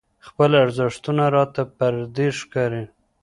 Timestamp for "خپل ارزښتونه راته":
0.27-1.61